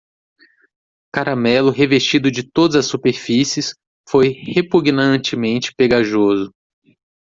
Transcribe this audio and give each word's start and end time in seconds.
Caramelo 1.13 1.69
revestido 1.69 2.31
de 2.31 2.41
todas 2.41 2.75
as 2.75 2.87
superfícies? 2.87 3.75
foi 4.09 4.29
repugnantemente 4.29 5.75
pegajoso. 5.75 6.51